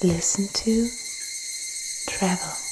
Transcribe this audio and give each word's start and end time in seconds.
Listen 0.00 0.46
to 0.46 0.88
travel. 2.06 2.67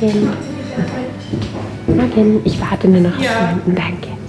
Morgen. 0.00 0.28
Morgen. 1.86 2.40
Ich 2.44 2.58
warte 2.58 2.88
nur 2.88 3.02
noch 3.02 3.18
auf 3.18 3.22
jemanden. 3.22 3.74
Danke. 3.74 4.19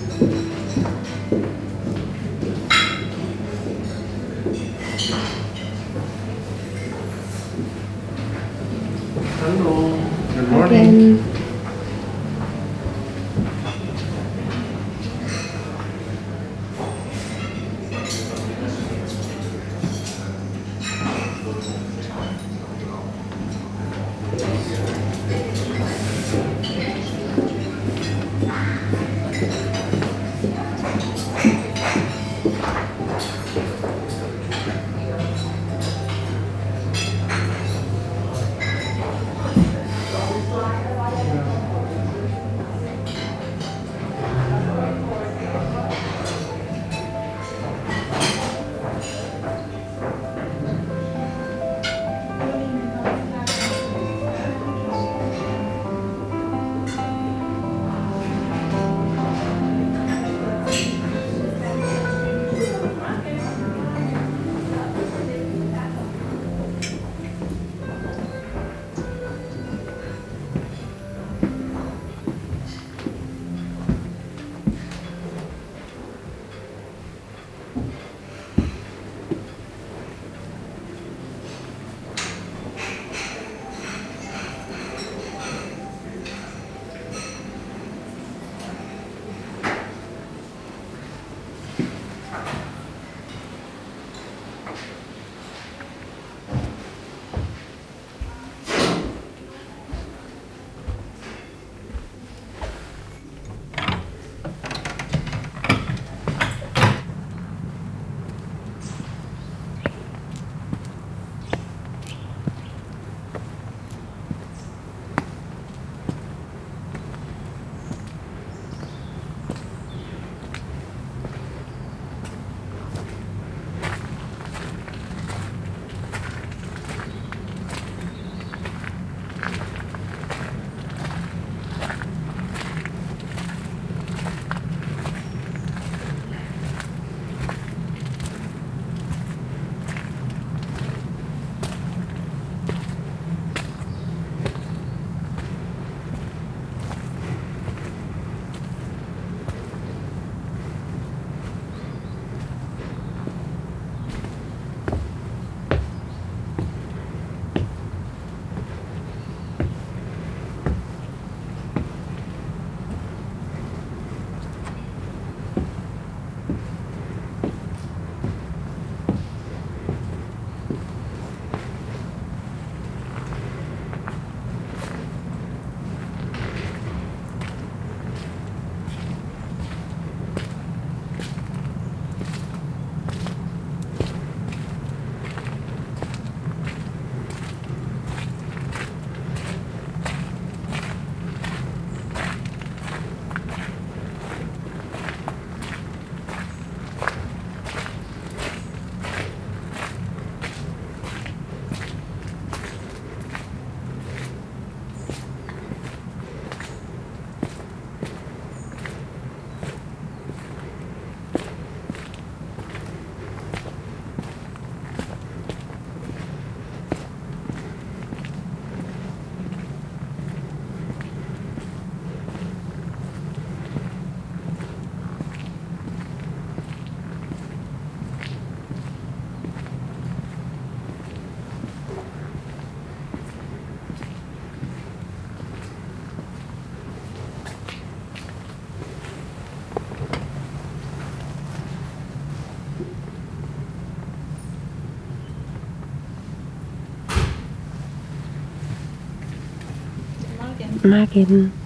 Magin. 250.83 251.60